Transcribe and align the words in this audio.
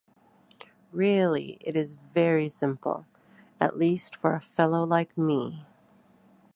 Really 0.91 1.59
it 1.61 1.75
is 1.75 1.93
very 1.93 2.49
simple; 2.49 3.05
at 3.59 3.77
least 3.77 4.15
for 4.15 4.33
a 4.33 4.39
fellow 4.41 4.83
like 4.83 5.15
me. 5.15 5.63